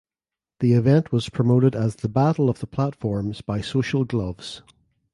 [0.61, 4.63] The event was promoted as the Battle of the Platforms by Social Gloves.